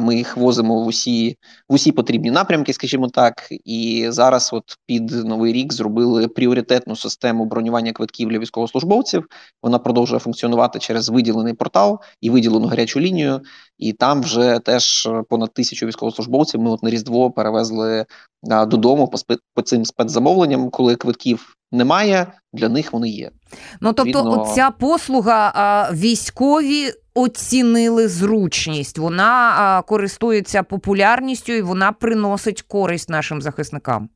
Ми 0.00 0.16
їх 0.16 0.36
возимо 0.36 0.84
в 0.84 0.86
усі 0.86 1.36
в 1.68 1.74
усі 1.74 1.92
потрібні 1.92 2.30
напрямки, 2.30 2.72
скажімо 2.72 3.08
так. 3.08 3.48
І 3.50 4.06
зараз, 4.08 4.50
от 4.52 4.64
під 4.86 5.10
новий 5.10 5.52
рік, 5.52 5.72
зробили 5.72 6.28
пріоритетну 6.28 6.96
систему 6.96 7.44
бронювання 7.44 7.92
квитків 7.92 8.28
для 8.28 8.38
військовослужбовців. 8.38 9.26
Вона 9.62 9.78
продовжує 9.78 10.20
функціонувати 10.20 10.78
через 10.78 11.08
виділений 11.08 11.54
портал 11.54 12.00
і 12.20 12.30
виділену 12.30 12.66
гарячу 12.66 13.00
лінію. 13.00 13.40
І 13.78 13.92
там 13.92 14.22
вже 14.22 14.58
теж 14.58 15.08
понад 15.28 15.54
тисячу 15.54 15.86
військовослужбовців. 15.86 16.60
Ми 16.60 16.70
от 16.70 16.82
на 16.82 16.90
різдво 16.90 17.30
перевезли 17.30 18.06
додому 18.42 19.08
по 19.08 19.18
спе 19.18 19.36
по 19.54 19.62
цим 19.62 19.84
спецзамовленням, 19.84 20.70
коли 20.70 20.96
квитків 20.96 21.56
немає. 21.72 22.32
Для 22.52 22.68
них 22.68 22.92
вони 22.92 23.08
є. 23.08 23.30
Ну 23.80 23.92
тобто, 23.92 24.18
Відно... 24.18 24.52
ця 24.54 24.70
послуга 24.70 25.52
а, 25.54 25.92
військові 25.94 26.92
оцінили 27.14 28.08
зручність. 28.08 28.98
Вона 28.98 29.54
а, 29.58 29.82
користується 29.82 30.62
популярністю 30.62 31.52
і 31.52 31.62
вона 31.62 31.92
приносить 31.92 32.62
користь 32.62 33.08
нашим 33.08 33.42
захисникам. 33.42 34.08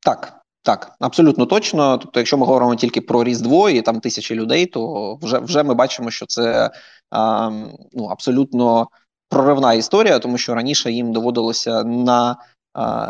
Так. 0.00 0.40
Так, 0.64 0.92
абсолютно 1.00 1.46
точно. 1.46 1.98
Тобто, 1.98 2.20
якщо 2.20 2.38
ми 2.38 2.46
говоримо 2.46 2.74
тільки 2.74 3.00
про 3.00 3.24
Різдво 3.24 3.70
і 3.70 3.82
там 3.82 4.00
тисячі 4.00 4.34
людей, 4.34 4.66
то 4.66 5.14
вже 5.22 5.38
вже 5.38 5.62
ми 5.62 5.74
бачимо, 5.74 6.10
що 6.10 6.26
це 6.26 6.70
а, 7.10 7.50
ну 7.92 8.04
абсолютно 8.04 8.88
проривна 9.28 9.74
історія, 9.74 10.18
тому 10.18 10.38
що 10.38 10.54
раніше 10.54 10.92
їм 10.92 11.12
доводилося 11.12 11.84
на 11.84 12.36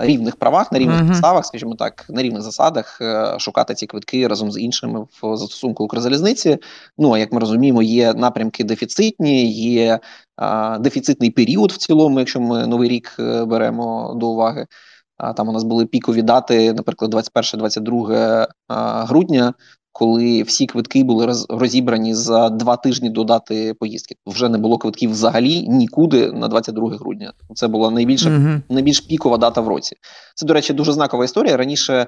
рівних 0.00 0.36
правах, 0.36 0.72
на 0.72 0.78
рівних 0.78 1.00
uh-huh. 1.00 1.08
підставах, 1.08 1.46
скажімо 1.46 1.74
так, 1.74 2.06
на 2.08 2.22
рівних 2.22 2.42
засадах 2.42 2.98
е, 3.00 3.38
шукати 3.38 3.74
ці 3.74 3.86
квитки 3.86 4.28
разом 4.28 4.52
з 4.52 4.60
іншими 4.60 5.00
в 5.00 5.36
застосунку 5.36 5.84
Укрзалізниці. 5.84 6.58
Ну 6.98 7.12
а 7.12 7.18
як 7.18 7.32
ми 7.32 7.40
розуміємо, 7.40 7.82
є 7.82 8.14
напрямки 8.14 8.64
дефіцитні, 8.64 9.52
є 9.52 10.00
а, 10.36 10.78
дефіцитний 10.78 11.30
період 11.30 11.72
в 11.72 11.76
цілому, 11.76 12.18
якщо 12.18 12.40
ми 12.40 12.66
новий 12.66 12.88
рік 12.88 13.16
е, 13.18 13.44
беремо 13.44 14.14
до 14.20 14.28
уваги. 14.28 14.66
А 15.16 15.32
там 15.32 15.48
у 15.48 15.52
нас 15.52 15.64
були 15.64 15.86
пікові 15.86 16.22
дати, 16.22 16.72
наприклад, 16.72 17.14
21-22 17.14 18.46
грудня 19.06 19.54
коли 19.94 20.42
всі 20.42 20.66
квитки 20.66 21.04
були 21.04 21.34
розібрані 21.48 22.14
за 22.14 22.48
два 22.50 22.76
тижні 22.76 23.10
до 23.10 23.24
дати 23.24 23.74
поїздки. 23.74 24.16
Вже 24.26 24.48
не 24.48 24.58
було 24.58 24.78
квитків 24.78 25.10
взагалі 25.10 25.68
нікуди 25.68 26.32
на 26.32 26.48
22 26.48 26.96
грудня. 26.96 27.32
Це 27.54 27.68
була 27.68 27.90
найбільша 27.90 28.28
mm-hmm. 28.28 28.60
найбільш 28.68 29.00
пікова 29.00 29.36
дата 29.38 29.60
в 29.60 29.68
році. 29.68 29.96
Це, 30.34 30.46
до 30.46 30.54
речі, 30.54 30.72
дуже 30.72 30.92
знакова 30.92 31.24
історія. 31.24 31.56
Раніше 31.56 32.06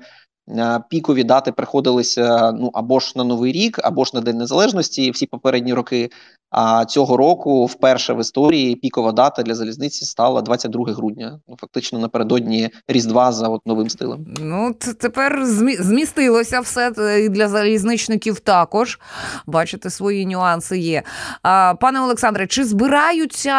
пікові 0.91 1.25
дати 1.25 1.53
приходилися 1.53 2.53
ну 2.53 2.71
або 2.75 3.01
ж 3.01 3.13
на 3.17 3.25
новий 3.25 3.53
рік, 3.53 3.81
або 3.83 4.05
ж 4.05 4.11
на 4.15 4.21
День 4.21 4.39
Незалежності 4.39 5.11
всі 5.11 5.27
попередні 5.27 5.75
роки. 5.75 6.11
А 6.51 6.85
цього 6.85 7.17
року 7.17 7.67
вперше 7.67 8.13
в 8.13 8.21
історії 8.21 8.77
пікова 8.77 9.13
дата 9.13 9.43
для 9.43 9.55
залізниці 9.55 10.05
стала 10.05 10.43
22 10.43 10.93
грудня. 10.93 11.41
Ну 11.49 11.57
фактично 11.61 11.99
напередодні 11.99 12.71
Різдва 12.89 13.33
за 13.33 13.49
от 13.49 13.67
новим 13.67 13.89
стилем. 13.89 14.27
Ну 14.41 14.75
тепер 15.01 15.47
змістилося 15.81 16.61
все 16.61 16.93
і 17.25 17.29
для 17.29 17.49
залізничників 17.49 18.41
також. 18.41 18.99
Бачите, 19.47 19.91
свої 19.91 20.27
нюанси 20.27 20.79
є. 20.79 21.03
А, 21.43 21.75
Пане 21.81 22.01
Олександре, 22.01 22.47
чи 22.47 22.65
збираються? 22.65 23.53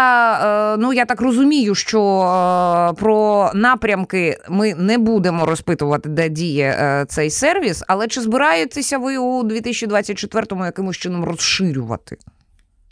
Е, 0.73 0.77
ну 0.77 0.93
я 0.93 1.05
так 1.05 1.21
розумію, 1.21 1.75
що 1.75 2.21
е, 2.21 2.93
про 2.93 3.51
напрямки 3.53 4.37
ми 4.49 4.75
не 4.75 4.97
будемо 4.97 5.45
розпитувати, 5.45 6.09
де 6.09 6.29
діє 6.29 6.76
е, 6.77 7.05
цей 7.09 7.29
сервіс, 7.29 7.83
але 7.87 8.07
чи 8.07 8.21
збираєтеся 8.21 8.97
ви 8.97 9.17
у 9.17 9.43
2024-му 9.43 10.65
якимось 10.65 10.97
чином 10.97 11.25
розширювати? 11.25 12.17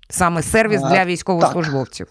Саме 0.09 0.43
сервіс 0.43 0.81
для 0.81 1.05
військовослужбовців. 1.05 2.07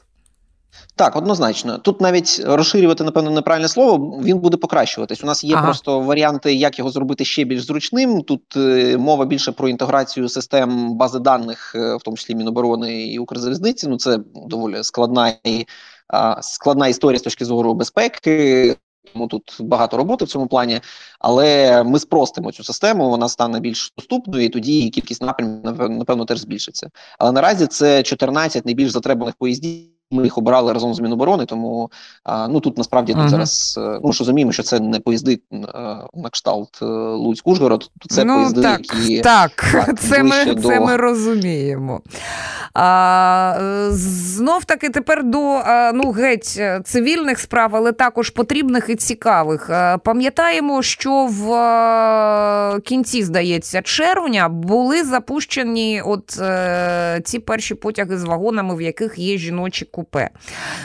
Так, 0.97 1.17
однозначно. 1.17 1.79
Тут 1.79 2.01
навіть 2.01 2.43
розширювати, 2.45 3.05
напевно, 3.05 3.31
неправильне 3.31 3.69
слово, 3.69 4.21
він 4.25 4.39
буде 4.39 4.57
покращуватись. 4.57 5.25
У 5.25 5.27
нас 5.27 5.45
є 5.45 5.55
ага. 5.55 5.65
просто 5.65 6.01
варіанти, 6.01 6.55
як 6.55 6.79
його 6.79 6.91
зробити 6.91 7.25
ще 7.25 7.45
більш 7.45 7.67
зручним. 7.67 8.23
Тут 8.23 8.43
е, 8.57 8.97
мова 8.97 9.25
більше 9.25 9.53
про 9.53 9.69
інтеграцію 9.69 10.29
систем 10.29 10.95
бази 10.95 11.19
даних, 11.19 11.73
е, 11.75 11.97
в 11.97 12.03
тому 12.03 12.17
числі 12.17 12.35
Міноборони 12.35 13.07
і 13.07 13.19
Укрзалізниці. 13.19 13.89
Ну 13.89 13.97
це 13.97 14.19
доволі 14.35 14.83
складна 14.83 15.33
і 15.45 15.67
а, 16.09 16.43
складна 16.43 16.89
історія 16.89 17.19
з 17.19 17.23
точки 17.23 17.45
зору 17.45 17.75
безпеки. 17.75 18.77
Тому 19.13 19.29
тут 19.29 19.57
багато 19.61 19.97
роботи 19.97 20.25
в 20.25 20.29
цьому 20.29 20.47
плані, 20.47 20.81
але 21.19 21.83
ми 21.83 21.99
спростимо 21.99 22.53
цю 22.53 22.65
систему, 22.65 23.11
вона 23.11 23.29
стане 23.29 23.61
більш 23.61 23.93
доступною, 23.97 24.45
і 24.45 24.49
тоді 24.49 24.91
кількість 24.91 25.23
напрямів 25.23 25.91
напевно 25.91 26.25
теж 26.25 26.39
збільшиться. 26.39 26.91
Але 27.19 27.33
наразі 27.33 27.67
це 27.67 28.03
14 28.03 28.65
найбільш 28.65 28.91
затребуваних 28.91 29.35
поїздів. 29.35 29.95
Ми 30.15 30.25
їх 30.25 30.39
обирали 30.39 30.73
разом 30.73 30.95
з 30.95 31.01
Міноборони, 31.01 31.47
тому 31.47 31.91
а, 32.25 32.49
ну 32.49 32.61
тут 32.61 32.79
насправді 32.79 33.15
uh-huh. 33.15 33.29
зараз 33.29 33.75
е, 33.79 34.01
ну 34.05 34.13
що 34.13 34.25
розуміємо, 34.25 34.53
що 34.53 34.63
це 34.63 34.81
не 34.81 35.01
поїзди 35.01 35.41
а, 35.53 35.57
е, 35.57 36.07
на 36.15 36.31
кшталт 36.31 36.79
е, 36.83 36.85
Луцьк 36.85 37.47
Ужгород, 37.47 37.91
це 38.09 38.25
ну, 38.25 38.35
поїзди, 38.35 38.63
так, 38.63 38.81
які 38.81 39.21
так, 39.21 39.65
так 39.73 40.01
це 40.01 40.23
ми 40.23 40.45
до... 40.45 40.69
це 40.69 40.81
ми 40.81 40.97
розуміємо. 40.97 42.01
А, 42.75 43.89
Знов 43.91 44.65
таки 44.65 44.91
тепер 44.91 45.25
до 45.25 45.63
ну 45.95 46.11
геть 46.11 46.61
цивільних 46.85 47.39
справ, 47.39 47.77
але 47.77 47.93
також 47.93 48.31
потрібних 48.31 48.89
і 48.89 48.97
цікавих. 48.97 49.71
Пам'ятаємо, 50.05 50.83
що 50.83 51.27
в 51.31 52.81
кінці, 52.81 53.23
здається, 53.23 53.83
червня 53.83 54.49
були 54.49 55.05
запущені 55.05 56.03
от 56.03 56.41
ці 57.25 57.39
перші 57.39 57.75
потяги 57.75 58.19
з 58.19 58.25
вагонами, 58.25 58.77
в 58.77 58.81
яких 58.81 59.19
є 59.19 59.39
жіночі 59.39 59.85
купе. 60.05 60.31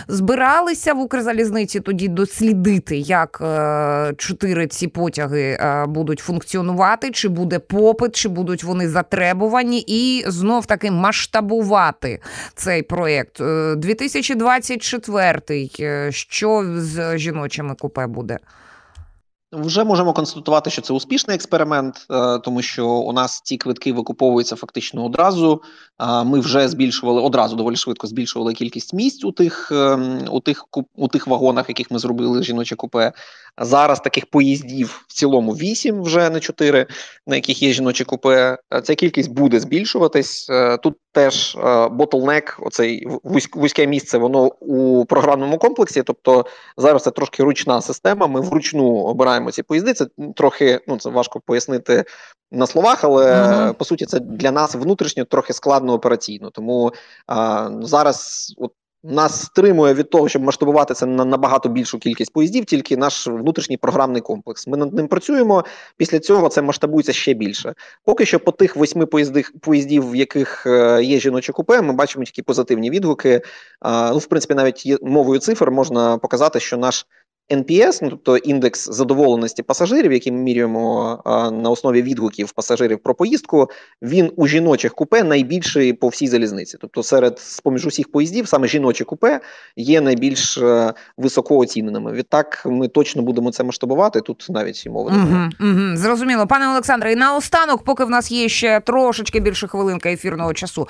Збиралися 0.07 0.93
в 0.93 0.99
Укрзалізниці 0.99 1.79
тоді 1.79 2.07
дослідити, 2.07 2.97
як 2.97 3.41
е, 3.41 4.13
чотири 4.17 4.67
ці 4.67 4.88
потяги 4.88 5.41
е, 5.41 5.85
будуть 5.88 6.19
функціонувати, 6.19 7.11
чи 7.11 7.29
буде 7.29 7.59
попит, 7.59 8.15
чи 8.15 8.29
будуть 8.29 8.63
вони 8.63 8.89
затребувані, 8.89 9.83
і 9.88 10.23
знов 10.27 10.65
таки 10.65 10.91
масштабувати 10.91 12.19
цей 12.55 12.81
проєкт. 12.81 13.41
2024 13.77 15.69
е, 15.79 16.11
що 16.11 16.65
з 16.77 17.17
жіночими 17.17 17.75
купе 17.75 18.07
буде? 18.07 18.38
Вже 19.51 19.83
можемо 19.83 20.13
констатувати, 20.13 20.69
що 20.69 20.81
це 20.81 20.93
успішний 20.93 21.35
експеримент, 21.35 22.07
е, 22.11 22.39
тому 22.39 22.61
що 22.61 22.87
у 22.87 23.13
нас 23.13 23.41
ці 23.43 23.57
квитки 23.57 23.93
викуповуються 23.93 24.55
фактично 24.55 25.05
одразу. 25.05 25.61
Ми 26.25 26.39
вже 26.39 26.67
збільшували 26.67 27.21
одразу 27.21 27.55
доволі 27.55 27.75
швидко 27.75 28.07
збільшували 28.07 28.53
кількість 28.53 28.93
місць 28.93 29.23
у 29.23 29.31
тих 29.31 29.71
ем, 29.71 30.25
у 30.31 30.39
тих 30.39 30.65
у 30.95 31.07
тих 31.07 31.27
вагонах, 31.27 31.69
яких 31.69 31.91
ми 31.91 31.99
зробили 31.99 32.43
жіноче 32.43 32.75
купе. 32.75 33.13
Зараз 33.57 33.99
таких 33.99 34.25
поїздів 34.25 35.05
в 35.07 35.13
цілому 35.13 35.51
8, 35.51 36.01
вже 36.01 36.29
не 36.29 36.39
4, 36.39 36.87
на 37.27 37.35
яких 37.35 37.63
є 37.63 37.73
жіночі 37.73 38.03
купе. 38.03 38.57
Е, 38.73 38.81
ця 38.81 38.95
кількість 38.95 39.31
буде 39.31 39.59
збільшуватись. 39.59 40.49
Е, 40.49 40.77
тут 40.77 40.95
теж 41.11 41.57
ботлнек, 41.91 42.57
оцей 42.61 43.07
вузьке 43.53 43.87
місце, 43.87 44.17
воно 44.17 44.45
у 44.45 45.05
програмному 45.05 45.57
комплексі. 45.57 46.03
Тобто 46.03 46.45
зараз 46.77 47.03
це 47.03 47.11
трошки 47.11 47.43
ручна 47.43 47.81
система. 47.81 48.27
Ми 48.27 48.41
вручну 48.41 48.95
обираємо 48.95 49.38
ці 49.51 49.63
поїзди. 49.63 49.93
Це 49.93 50.08
трохи 50.36 50.79
ну 50.88 50.98
це 50.98 51.10
важко 51.10 51.39
пояснити 51.39 52.05
на 52.51 52.67
словах, 52.67 53.03
але 53.03 53.34
uh-huh. 53.34 53.74
по 53.74 53.86
суті 53.86 54.05
це 54.05 54.19
для 54.19 54.51
нас 54.51 54.75
внутрішньо 54.75 55.25
трохи 55.25 55.53
складно 55.53 55.93
операційно. 55.93 56.50
Тому 56.50 56.91
а, 57.27 57.69
зараз 57.82 58.54
от 58.58 58.71
нас 59.04 59.41
стримує 59.45 59.93
від 59.93 60.10
того, 60.10 60.30
щоб 60.30 60.43
масштабувати 60.43 60.93
це 60.93 61.06
на 61.06 61.25
набагато 61.25 61.69
більшу 61.69 61.99
кількість 61.99 62.34
поїздів, 62.34 62.65
тільки 62.65 62.97
наш 62.97 63.28
внутрішній 63.28 63.78
програмний 63.78 64.21
комплекс. 64.21 64.67
Ми 64.67 64.78
над 64.78 64.93
ним 64.93 65.08
працюємо. 65.08 65.65
Після 65.97 66.19
цього 66.19 66.49
це 66.49 66.62
масштабується 66.62 67.13
ще 67.13 67.34
більше. 67.34 67.73
Поки 68.06 68.25
що, 68.25 68.39
по 68.39 68.52
тих 68.52 68.75
восьми 68.75 69.06
поїздів, 69.06 69.52
поїздів, 69.62 70.12
в 70.12 70.15
яких 70.15 70.65
е, 70.65 71.04
є 71.04 71.19
жіночі 71.19 71.52
купе, 71.52 71.82
ми 71.82 71.93
бачимо 71.93 72.25
тільки 72.25 72.43
позитивні 72.43 72.89
відгуки. 72.89 73.41
Ну, 73.86 74.17
в 74.17 74.25
принципі, 74.25 74.54
навіть 74.54 74.86
є 74.86 74.97
мовою 75.02 75.39
цифр 75.39 75.71
можна 75.71 76.17
показати, 76.17 76.60
що 76.60 76.78
наш 76.78 77.06
NPS, 77.49 77.99
ну 78.01 78.09
тобто 78.09 78.38
індекс 78.38 78.89
задоволеності 78.89 79.63
пасажирів, 79.63 80.12
який 80.12 80.31
ми 80.31 80.39
міряємо 80.39 81.21
а, 81.25 81.51
на 81.51 81.69
основі 81.69 82.01
відгуків 82.01 82.51
пасажирів 82.51 82.99
про 82.99 83.15
поїздку, 83.15 83.69
він 84.01 84.31
у 84.35 84.47
жіночих 84.47 84.93
купе 84.93 85.23
найбільший 85.23 85.93
по 85.93 86.07
всій 86.07 86.27
залізниці. 86.27 86.77
Тобто, 86.81 87.03
серед 87.03 87.39
з 87.39 87.59
поміж 87.59 87.85
усіх 87.85 88.12
поїздів 88.12 88.47
саме 88.47 88.67
жіночі 88.67 89.03
купе 89.03 89.39
є 89.75 90.01
найбільш 90.01 90.57
а, 90.57 90.62
е, 90.62 90.93
високо 91.17 91.57
оціненими. 91.57 92.12
Відтак 92.12 92.63
ми 92.65 92.88
точно 92.88 93.21
будемо 93.21 93.51
це 93.51 93.63
масштабувати. 93.63 94.21
Тут 94.21 94.47
навіть 94.49 94.85
і 94.85 94.89
мови. 94.89 95.12
Угу, 95.12 95.69
угу. 95.71 95.95
Зрозуміло, 95.95 96.47
пане 96.47 96.69
Олександре. 96.69 97.12
І 97.12 97.15
наостанок, 97.15 97.83
поки 97.83 98.03
в 98.03 98.09
нас 98.09 98.31
є 98.31 98.49
ще 98.49 98.79
трошечки 98.79 99.39
більше 99.39 99.67
хвилинка 99.67 100.09
ефірного 100.09 100.53
часу, 100.53 100.88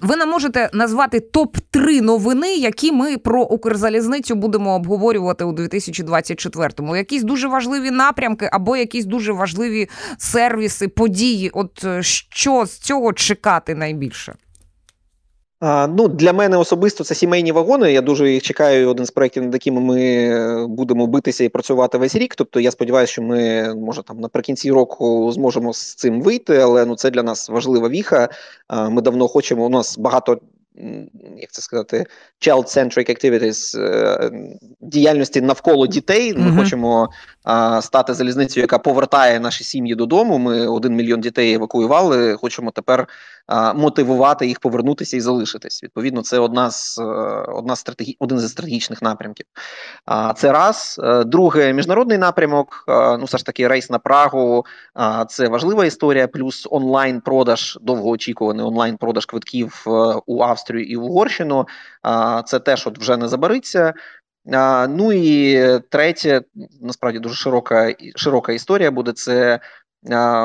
ви 0.00 0.16
нам 0.16 0.30
можете 0.30 0.70
назвати 0.72 1.20
топ 1.20 1.56
3 1.70 2.00
новини, 2.00 2.54
які 2.54 2.92
ми 2.92 3.18
про 3.18 3.42
Укрзалізницю 3.42 4.34
будемо 4.34 4.74
обговорювати 4.74 5.44
у 5.44 5.52
2000 5.52 5.83
2024-му? 5.92 6.96
Якісь 6.96 7.22
дуже 7.22 7.48
важливі 7.48 7.90
напрямки 7.90 8.48
або 8.52 8.76
якісь 8.76 9.04
дуже 9.04 9.32
важливі 9.32 9.88
сервіси, 10.18 10.88
події. 10.88 11.50
От 11.50 11.84
е, 11.84 12.02
що 12.02 12.66
з 12.66 12.78
цього 12.78 13.12
чекати 13.12 13.74
найбільше? 13.74 14.34
А, 15.60 15.86
Ну, 15.86 16.08
Для 16.08 16.32
мене 16.32 16.56
особисто 16.56 17.04
це 17.04 17.14
сімейні 17.14 17.52
вагони. 17.52 17.92
Я 17.92 18.00
дуже 18.00 18.30
їх 18.30 18.42
чекаю. 18.42 18.90
Один 18.90 19.06
з 19.06 19.10
проєктів, 19.10 19.42
над 19.42 19.54
якими 19.54 19.80
ми 19.80 20.02
е, 20.02 20.66
будемо 20.68 21.06
битися 21.06 21.44
і 21.44 21.48
працювати 21.48 21.98
весь 21.98 22.14
рік. 22.14 22.34
Тобто 22.34 22.60
я 22.60 22.70
сподіваюся, 22.70 23.12
що 23.12 23.22
ми 23.22 23.74
може 23.74 24.02
там 24.02 24.20
наприкінці 24.20 24.72
року 24.72 25.32
зможемо 25.32 25.72
з 25.72 25.94
цим 25.94 26.22
вийти, 26.22 26.56
але 26.56 26.86
ну 26.86 26.96
це 26.96 27.10
для 27.10 27.22
нас 27.22 27.48
важлива 27.48 27.88
віха. 27.88 28.28
А, 28.68 28.88
Ми 28.88 29.02
давно 29.02 29.28
хочемо. 29.28 29.66
У 29.66 29.68
нас 29.68 29.98
багато 29.98 30.40
як 31.36 31.52
це 31.52 31.62
сказати, 31.62 32.06
child-centric 32.40 33.10
activities, 33.10 33.80
е, 33.80 34.30
діяльності 34.80 35.40
навколо 35.40 35.86
дітей. 35.86 36.34
Ми 36.34 36.50
uh-huh. 36.50 36.56
хочемо 36.56 37.08
а, 37.44 37.82
стати 37.82 38.14
залізницею, 38.14 38.62
яка 38.62 38.78
повертає 38.78 39.40
наші 39.40 39.64
сім'ї 39.64 39.94
додому. 39.94 40.38
Ми 40.38 40.66
один 40.66 40.94
мільйон 40.94 41.20
дітей 41.20 41.54
евакуювали. 41.54 42.34
Хочемо 42.34 42.70
тепер 42.70 43.08
а, 43.46 43.72
мотивувати 43.72 44.46
їх 44.46 44.60
повернутися 44.60 45.16
і 45.16 45.20
залишитись. 45.20 45.82
Відповідно, 45.82 46.22
це 46.22 46.38
одна 46.38 46.70
з 46.70 46.98
е, 46.98 47.02
одна 47.48 47.76
стратегі... 47.76 48.16
один 48.18 48.38
зі 48.38 48.48
стратегічних 48.48 49.02
напрямків. 49.02 49.46
А 50.04 50.32
це 50.32 50.52
раз. 50.52 51.00
Е, 51.04 51.24
друге, 51.24 51.72
міжнародний 51.72 52.18
напрямок. 52.18 52.84
Ну, 52.88 53.24
все 53.24 53.38
ж 53.38 53.46
таки, 53.46 53.68
рейс 53.68 53.90
на 53.90 53.98
Прагу. 53.98 54.64
А, 54.94 55.24
Це 55.24 55.48
важлива 55.48 55.84
історія. 55.84 56.28
Плюс 56.28 56.68
онлайн-продаж, 56.70 57.78
довгоочікуваний 57.82 58.66
онлайн-продаж 58.66 59.26
квитків 59.26 59.84
у 60.26 60.42
Австрії. 60.42 60.63
Австрію 60.64 60.84
і 60.84 60.96
Угорщину. 60.96 61.68
Це 62.46 62.58
теж 62.58 62.86
от 62.86 62.98
вже 62.98 63.16
не 63.16 63.28
забариться. 63.28 63.94
Ну 64.88 65.12
і 65.12 65.60
третє, 65.90 66.42
насправді 66.80 67.18
дуже 67.18 67.34
широка 67.34 67.94
широка 68.16 68.52
історія 68.52 68.90
буде 68.90 69.12
це. 69.12 69.60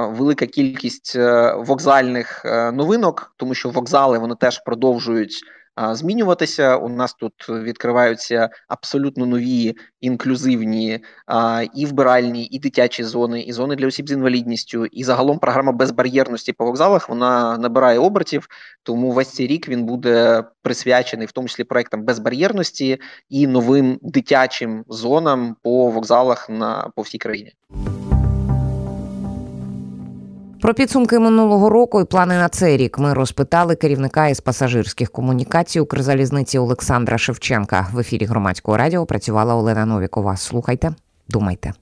Велика 0.10 0.45
кількість 0.45 1.15
е, 1.15 1.53
вокзальних 1.58 2.45
е, 2.45 2.71
новинок, 2.71 3.34
тому 3.38 3.53
що 3.53 3.69
вокзали 3.69 4.17
вони 4.17 4.36
теж 4.36 4.63
продовжують 4.63 5.41
змінюватися. 5.91 6.77
У 6.77 6.89
нас 6.89 7.13
тут 7.13 7.33
відкриваються 7.49 8.49
абсолютно 8.67 9.25
нові 9.25 9.75
інклюзивні 10.01 10.99
і 11.75 11.85
вбиральні, 11.85 12.45
і 12.51 12.59
дитячі 12.59 13.03
зони, 13.03 13.41
і 13.41 13.53
зони 13.53 13.75
для 13.75 13.87
осіб 13.87 14.09
з 14.09 14.11
інвалідністю. 14.11 14.85
І 14.85 15.03
загалом 15.03 15.39
програма 15.39 15.71
безбар'єрності 15.71 16.53
по 16.53 16.65
вокзалах 16.65 17.09
вона 17.09 17.57
набирає 17.57 17.99
обертів. 17.99 18.47
Тому 18.83 19.11
весь 19.11 19.33
цей 19.33 19.47
рік 19.47 19.69
він 19.69 19.85
буде 19.85 20.43
присвячений, 20.61 21.27
в 21.27 21.31
тому 21.31 21.47
числі 21.47 21.63
проектам 21.63 22.03
безбар'єрності 22.03 22.99
і 23.29 23.47
новим 23.47 23.99
дитячим 24.01 24.83
зонам 24.87 25.55
по 25.63 25.91
вокзалах 25.91 26.49
на 26.49 26.91
по 26.95 27.01
всій 27.01 27.17
країні. 27.17 27.53
Про 30.62 30.74
підсумки 30.74 31.19
минулого 31.19 31.69
року 31.69 32.02
і 32.02 32.06
плани 32.06 32.36
на 32.36 32.50
цей 32.50 32.78
рік 32.78 33.00
ми 33.00 33.13
розпитали 33.13 33.76
керівника 33.76 34.28
із 34.28 34.39
пасажирських 34.39 35.12
комунікацій 35.12 35.80
Укрзалізниці 35.80 36.60
Олександра 36.60 37.17
Шевченка. 37.17 37.88
В 37.93 38.00
ефірі 38.00 38.26
громадського 38.26 38.78
радіо 38.78 39.06
працювала 39.06 39.56
Олена 39.56 39.86
Новікова. 39.86 40.38
Слухайте, 40.38 40.91
думайте. 41.30 41.74